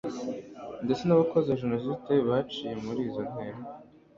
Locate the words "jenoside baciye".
1.61-2.71